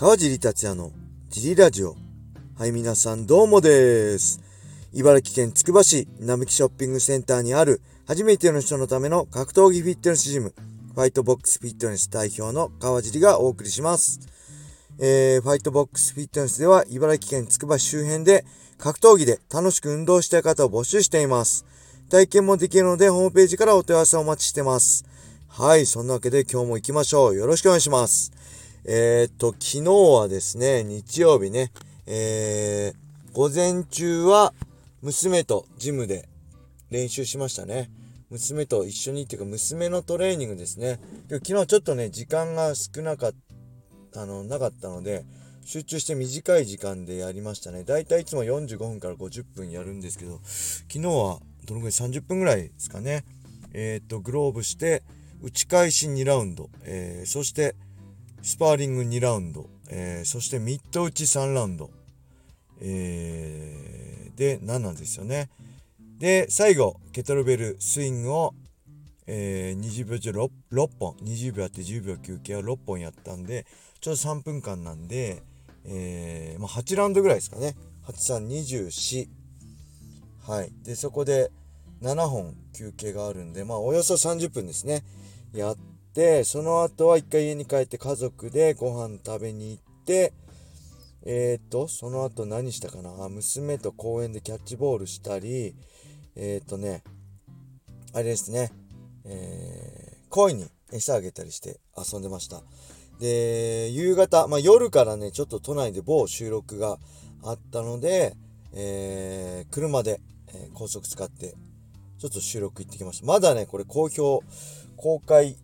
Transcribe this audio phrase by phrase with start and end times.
[0.00, 0.92] 川尻達也の
[1.28, 1.96] ジリラジオ。
[2.56, 4.40] はい、皆さんどうもです。
[4.92, 10.54] 茨城県つくば市並木ショッピングセンターにある初めての人のための格闘技フィットネスジム、
[10.94, 14.20] ファイトボックスフィットネス代表の川尻がお送りします。
[15.00, 18.44] えー、ファイトボックスフィットネスでは茨城県つくば市周辺で
[18.78, 21.66] 格闘技で楽しく運動したい方を募集しています。
[22.08, 25.04] 体験もできるのでホームページからお問い合わせをお待ちしてます。
[25.48, 27.34] はい、そんなわけで今日も行きましょう。
[27.34, 28.30] よろしくお願いします。
[28.90, 31.72] えー、っと、昨日はですね、日曜日ね、
[32.06, 34.54] えー、午前中は
[35.02, 36.26] 娘とジムで
[36.90, 37.90] 練習しましたね。
[38.30, 40.98] 娘と一緒にっていうか娘のトレーニングですね。
[41.28, 43.32] 昨日ちょっとね、時間が少なかっ
[44.10, 45.26] た、あの、なかったので、
[45.66, 47.84] 集中して短い時間でやりましたね。
[47.84, 53.26] だいたいいつも45分から50分やるんですけど、昨日はどのぐらい30分ぐらいですかね。
[53.74, 55.02] えっ、と、グローブして、
[55.42, 57.76] 打ち返し2ラウンド、えー、そして、
[58.42, 61.90] スパーリング2ラウンド、えー、そしてミッド打ち3ラウンド、
[62.80, 65.50] えー、で、何なんですよね。
[66.18, 68.54] で、最後、ケトルベルスイングを、
[69.26, 73.66] えー、20秒中 6, 6本、20秒あって10秒休憩を6本やったんで、
[74.00, 75.42] ちょうど3分間なんで、
[75.84, 77.76] えー、まあ、8ラウンドぐらいですかね。
[78.06, 79.28] 8、3、24。
[80.50, 80.72] はい。
[80.82, 81.50] で、そこで
[82.02, 85.04] 7本休憩があるんで、まあ、およそ30分ですね。
[85.52, 85.76] やっ
[86.18, 90.32] で、その後は一回家に帰って家族でご飯食べに行って、
[91.24, 93.28] えっ、と、その後何したかな？
[93.28, 95.76] 娘と公園でキャッチボールしたり、
[96.34, 97.04] えっ、とね、
[98.14, 98.72] あれですね、
[99.26, 102.64] えー、鯉に餌あげたりして遊んでました。
[103.20, 106.98] で、夕方、まあ夜からね、ちょっと都内で某収録が
[107.44, 108.34] あったので、
[108.72, 111.54] えー、車で、えー、高速使って、
[112.18, 113.26] ちょっと収録行ってきました。
[113.26, 114.42] まだね、これ好評、
[114.96, 115.56] 公開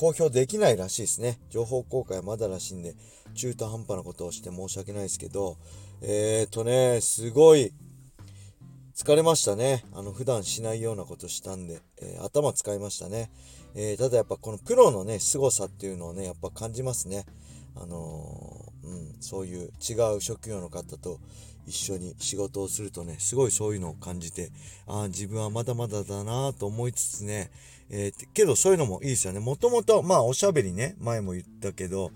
[0.00, 1.38] 公表できないらしいですね。
[1.50, 2.94] 情報公開はまだらしいんで、
[3.34, 5.58] 中途半端なことをして申し訳ないですけど、
[6.00, 7.74] えーとね、すごい、
[8.96, 9.84] 疲れましたね。
[9.92, 13.30] あの、普段しないようなことしたんで、えー、頭使いましたね。
[13.74, 17.26] えー、ただやっぱこのプロのね、凄さっていうのをね、やっぱ感じますね。
[17.76, 21.20] あのー、うん、そういう違う職業の方と
[21.66, 24.50] 一緒に仕事をするとね、すごいそういうのを感じて、
[24.86, 27.50] ああ、自分はまだまだだなと思いつつね、
[27.90, 29.40] えー、けどそういうのもいいですよね。
[29.40, 32.12] もともと、まあおしゃべりね、前も言ったけど、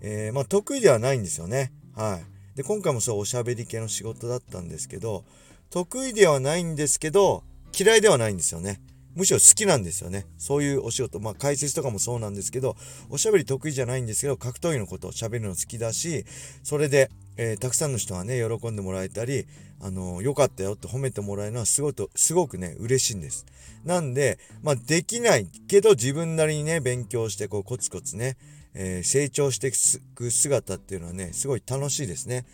[0.00, 1.72] えー、まあ得意ではないんですよね。
[1.94, 2.20] は
[2.54, 2.56] い。
[2.56, 5.24] で、今回もそうおしゃべり系の仕事だったんですけど、
[5.70, 7.42] 得意ではないんですけど、
[7.78, 8.80] 嫌いではないんですよね。
[9.16, 10.26] むしろ好きなんですよね。
[10.38, 12.76] そういうお仕事、まあ解説とかもそうなんですけど、
[13.08, 16.24] おしゃべり得意じゃないんですけど、格闘技のことを喋るの好きだし、
[16.62, 19.46] それで、えー、たくさんの人がね、喜んでもらえたり、
[19.80, 23.46] あのー、良かったよって褒めてもらえるのはすごく、すごくね、嬉しいんです。
[23.84, 28.36] なんで、まあ、できないけど自分なりにね、勉強して、こう、コツコツね、
[28.74, 29.72] えー、成長してい
[30.14, 32.44] く姿っていうのはね、すごい楽しいですね。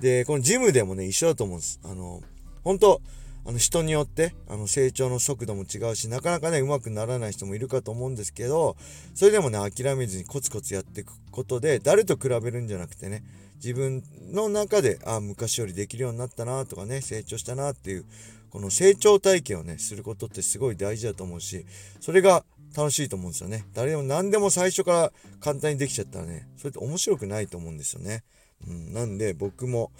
[0.00, 1.80] で、このジムでもね、一緒だと思うんです。
[1.84, 2.22] あの、
[2.64, 3.02] 本当
[3.46, 8.76] あの人によってあの成長の速度も違うしなかなかねうまくならない人もいるかと思うんですけど
[9.14, 13.22] それでもね諦めずにコツコツやっていくことで誰と比べるんじゃなくてね
[13.56, 14.02] 自分
[14.32, 18.04] の中であ昔よりできるようになったなとかね成長したなっていう
[18.50, 21.66] この成長体験をねすることってすごい大事だと思うし
[22.00, 22.44] それが
[22.76, 23.64] 楽しいと思うんですよね。
[23.74, 28.24] 誰でも何でも最初から簡単にできちゃったらねそれって面白くないと思うんですよね、
[28.66, 29.92] うん、なんで僕も、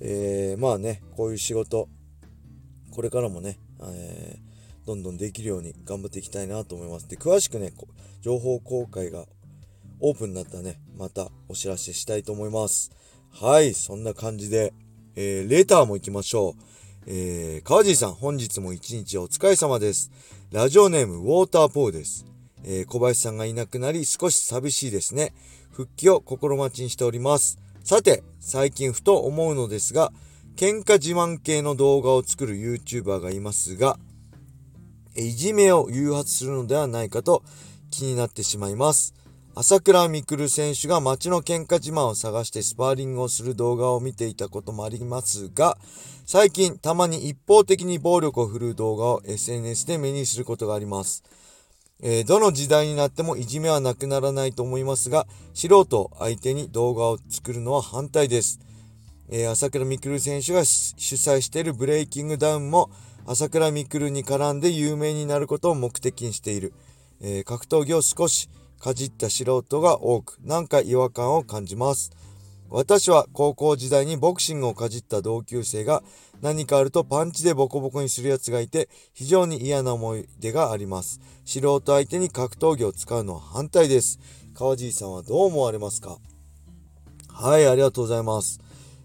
[0.00, 1.88] えー、まあねこういう仕事
[2.96, 7.72] これからもね、えー、どんどんできるように頑張っていきたいなと思いますで詳しくね
[8.22, 9.26] 情報公開が
[10.00, 12.90] オープンになったらね、またお知らせしたいと思います。
[13.30, 14.74] はい、そんな感じで、
[15.14, 16.62] えー、レターも行きましょう。
[17.06, 20.10] えー、川尻さん、本日も一日お疲れ様です。
[20.52, 22.26] ラジオネーム、ウォーターポーです。
[22.62, 25.32] えー、小林さんがいなくなり、少し寂しいですね。
[25.70, 27.58] 復帰を心待ちにしております。
[27.84, 30.12] さて、最近ふと思うのですが、
[30.56, 33.98] 喧嘩自慢系の動画を作る YouTuber がいますが、
[35.14, 37.42] いじめを誘発するのではないかと
[37.90, 39.12] 気になってしまいます。
[39.54, 45.76] 朝倉未来選手が街の喧嘩自慢を探してスパーリングをする動画を見ていたこともありますが、
[46.24, 51.22] 最近たまに一方的に暴力を振るう動画を SNS で目にすることがあります。
[52.00, 58.58] えー、どの時代になってもいじめはなくならないと思いますが、素人相手に動画を作るのは反対です。
[59.28, 62.90] えー、朝倉未来選手が主催しているブレイキングダウンも
[63.26, 66.72] 朝倉未来に絡んで有名になることを目的にしている。
[67.20, 72.12] えー、格闘技を少しかじった素人が多く、なんか違和感を感じます。
[72.68, 76.02] 私は高校時代にボクシングをかじった同級生が
[76.42, 81.20] 何かあるとパンチでボコボコにするやつがいて非常に嫌な思い出があります。
[81.44, 84.18] 素人相手に格闘技を使うのは反対です。
[84.52, 86.18] 川尻さんはどう思われますか？
[87.28, 88.60] はい、ありがとうございます。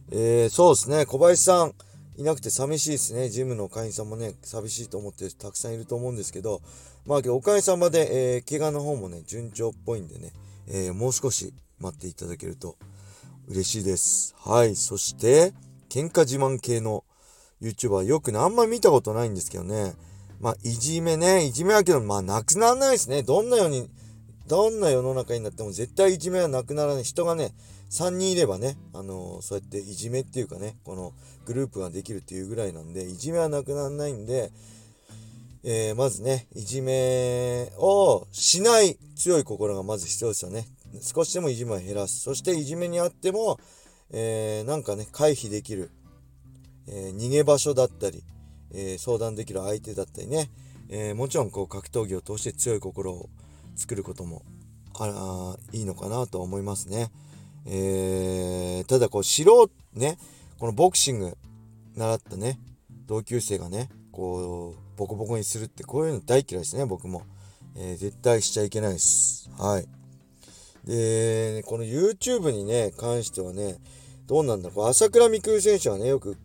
[0.09, 1.74] えー、そうですね、小林さん、
[2.18, 3.30] いなくて寂しいですね。
[3.30, 6.62] ジムの会員さんもね、寂しいと思ってたくさんいると思うんですけど、
[7.06, 10.33] まあ、おかげさまで、えー、怪我の方もね、順調っぽいんでね、
[10.68, 12.75] えー、もう少し待っていただけると
[13.48, 14.36] 嬉しいです。
[14.39, 15.53] はい、そして、
[15.89, 17.03] 喧嘩自慢系の
[17.62, 19.94] YouTuber よくね、あんま見たことないんですけどね、
[20.39, 23.24] まあ、いじめね、いじめはけど、まあ、なくならないですね。
[23.24, 23.89] どんなように、
[24.48, 27.03] どんな世の中になっても絶対いじめはなくならない。
[27.03, 27.53] 人がね、
[27.91, 31.13] 3人いればね、あのー、そうやっていじめっていうかね、この
[31.45, 34.51] グループができるっていうぐらいなんで、いじめはなくならないんで、
[35.63, 40.67] えー、まずね、いじめをしない強い心がまず必要ですよね。
[41.01, 42.21] 少しでもいじめを減らす。
[42.21, 43.59] そしていじめにあっても、
[44.09, 45.91] えー、なんかね、回避できる、
[46.88, 48.23] えー、逃げ場所だったり、
[48.73, 50.49] え相談できる相手だったりね、
[50.88, 53.29] えもちろんこう格闘技を通して強い心を
[53.75, 54.43] 作ることも
[54.93, 57.11] あいいのかなと思いますね。
[57.66, 60.18] えー、ただこう素人ね
[60.58, 61.38] このボクシング
[61.96, 62.60] 習ったね
[63.08, 67.24] 同級生がねこうボコボコにするってこういうの大嫌いですね僕も、
[67.75, 69.50] えー、絶対しちゃいけないです。
[69.58, 69.88] はい。
[70.86, 73.78] でこの YouTube にね関してはね
[74.28, 74.88] どうなんだろう。
[74.88, 76.38] 朝倉未来選手はねよく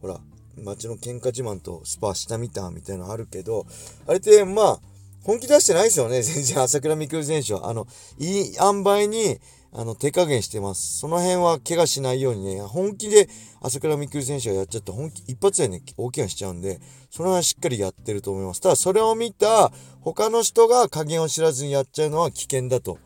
[0.00, 0.20] ほら
[0.62, 3.66] 街の喧嘩自慢とスパしたみたみたいなのあるけど
[4.06, 4.80] あれってまあ
[5.22, 6.22] 本気出してないですよね。
[6.22, 7.68] 全然朝倉未来選手は。
[7.68, 7.86] あの
[8.18, 9.38] いい塩梅に
[9.78, 11.00] あの、手加減してます。
[11.00, 13.28] その辺は怪我しないようにね、本気で
[13.60, 16.80] 朝倉未来選手がやっちゃって本気、一発でね、大怪我しちゃうんで、
[17.10, 18.62] その辺はしっかりやってると思います。
[18.62, 19.70] ただ、それを見た
[20.00, 22.98] 他の人が加減を知らずにやっちゃうのは危険だと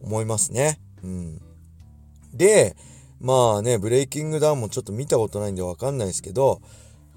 [0.00, 0.78] 思いますね。
[1.02, 1.40] うん。
[2.32, 2.76] で、
[3.18, 6.62] まあね、ブレイキングダウンもちょっと見たことないんでわかんないですけど、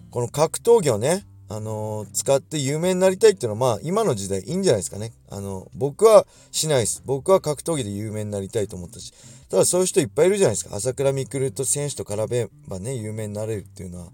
[0.10, 5.14] この格闘技をね、あの、使って有名になりたいっていうのは、まあ、今の時代いいんじゃないですかね。
[5.30, 7.02] あの、僕はしないです。
[7.06, 9.14] 僕は格闘技で有名になりたいと思ったし。
[9.50, 10.76] ただそういう人いっぱいいるじゃないですか。
[10.76, 14.08] 朝倉未来と選手と絡めばね、有名になれるっていうのは、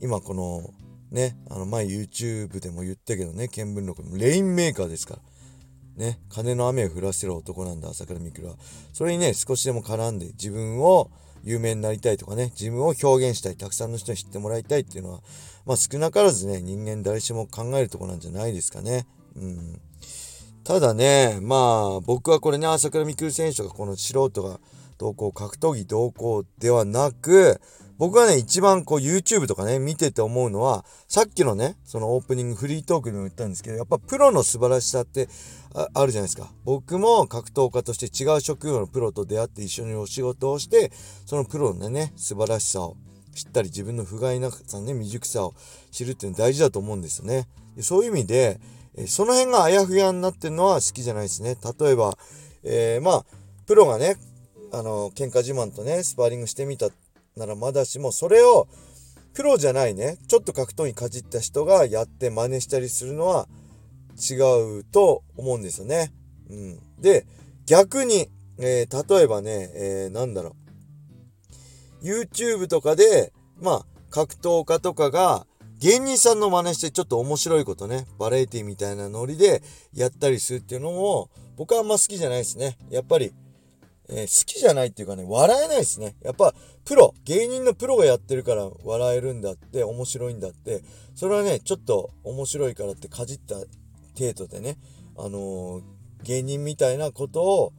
[0.00, 0.70] 今この、
[1.10, 5.20] ね、あの、前 YouTube でも言ったけどね、見聞録のレインメーカーですから。
[5.98, 8.54] ね、金の雨を降らせる男なんだ、朝倉未来は。
[8.92, 11.10] それにね、少しでも絡んで自分を
[11.42, 15.20] 有名になりたいとかね、自分を表現したい、たくさんの人に知ってもらいたいっていうのは、
[15.66, 19.06] まあ少なからずね、人間誰しも考えるとこなんじゃないですかね。
[19.36, 19.80] うん。
[20.64, 24.60] ただね、まあ僕はこれね、朝倉未来選手がこの素人が
[24.98, 27.60] 同行、格闘技同行ではなく、
[27.98, 35.28] 僕はね、一番こう YouTube とかね、見てて思うのは、さっきのね、そのオープニングフリートークでも言ったんですけど、やっぱプロの素晴らしさって
[35.74, 36.52] あるじゃないですか。
[36.64, 40.92] 僕も格闘家として違う職業のプロと出会って一緒にお仕事をして、
[41.26, 42.96] そのプロのね、素晴らしさを
[43.34, 45.54] 知ったり、自分の不甲斐なさね、未熟さを
[45.90, 47.48] 知るっていうのは大事だと思うんですよね。
[47.74, 48.60] でそういう意味で、
[49.06, 51.56] その辺があやふやになってるのは好きじゃないですね。
[51.80, 52.16] 例えば、
[52.62, 53.24] えー、まあ、
[53.66, 54.16] プロがね、
[54.72, 56.90] あの、喧嘩自慢とね、スパーリングしてみた
[57.38, 58.68] ならまだしも、それを、
[59.34, 63.48] プロじゃないね、ちょっと格闘技かじった人がやって真似したりするのは
[64.18, 64.34] 違
[64.80, 66.12] うと思うんですよね。
[66.50, 66.80] うん。
[67.00, 67.24] で、
[67.66, 70.56] 逆に、えー、例えばね、えー、なんだろ
[72.02, 72.04] う。
[72.04, 75.46] YouTube とかで、まあ、格闘家とかが、
[75.78, 79.62] 芸人さんの真似してちょっと面白いことね、バラエティみたいなノリで
[79.94, 82.76] やったりするっていうのも、僕はあんま好きじゃないですね。
[82.90, 83.32] やっぱり、
[84.10, 86.16] えー、好きじゃないっていうかね、笑えないですね。
[86.22, 90.82] やっぱ、プロ、芸人のプロがやってるから笑えるんだって、面白いんだって、
[91.14, 93.56] それはね、ちょっと面白いからってかじった
[94.18, 94.78] 程度でね、
[95.16, 95.82] あのー、
[96.22, 97.72] 芸人みたいなことを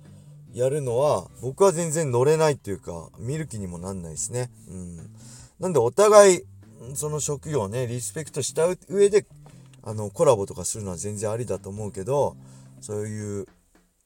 [0.54, 4.52] やるのは、僕は全然乗れないっていうか、見る気にもなんないですね。
[4.68, 4.98] うん。
[5.60, 6.42] なんでお互い、
[6.94, 9.26] その職業をね、リスペクトした上で、
[9.84, 12.36] あの、コラボとかするのは全然ありだと思うけど、
[12.82, 13.48] そういう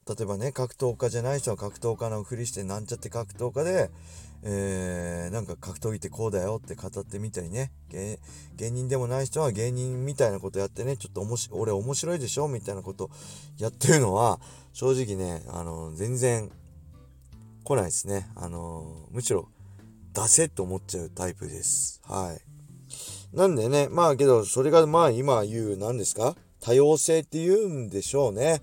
[0.06, 3.90] 例えばね、格闘家じゃない人は格闘家のふりしてなんちゃって格闘家で、
[4.42, 7.72] えー、なんか格闘技ってこうだよって語ってみたりね、
[8.56, 13.10] 芸人でもない人は芸人みたいなことやってね、ちょっとおもし、俺面白いでしょみたいなこと
[13.58, 14.40] やってるのは、
[14.74, 16.50] 正直ね、あの、全然
[17.64, 18.28] 来ないですね。
[18.36, 19.48] あの、むしろ
[20.12, 22.02] 出せと思っちゃうタイプです。
[22.04, 23.36] はい。
[23.36, 26.36] なんでね、まあけど、それがまあ今言う、何ですか？
[26.60, 28.60] 多様性って言うんでしょうね。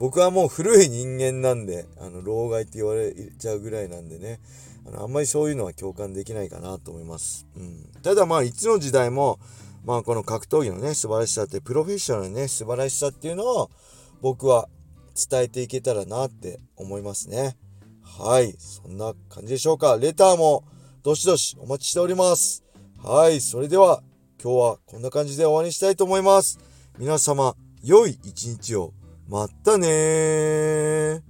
[0.00, 4.40] 僕はもう古い人間なんで、あの、老害って言われちゃうぐらいなんでね、
[4.86, 7.46] あの、あんまりそういうのは共感できないかなと思います。
[7.54, 7.84] うん。
[8.02, 9.38] ただまあ、いつの時代も、
[9.84, 13.70] まあ、この格闘技のね、素晴らしさって、プロフェッショナルのね、素晴らしさっていうのを、
[14.22, 14.70] 僕は
[15.14, 17.58] 伝えていけたらなって思いますね。
[18.02, 18.54] はい。
[18.58, 19.98] そんな感じでしょうか。
[20.00, 20.64] レターも、
[21.02, 22.64] どしどしお待ちしております。
[23.02, 23.42] はい。
[23.42, 24.02] それでは、
[24.42, 26.58] 今日はこんな感じで終わりにしたいと思います。
[26.98, 28.94] 皆様、良い一日を。
[29.30, 31.29] まったね